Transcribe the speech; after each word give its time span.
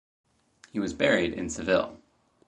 He 0.71 0.79
was 0.79 0.95
buried 0.95 1.31
in 1.31 1.47
Seville. 1.51 1.95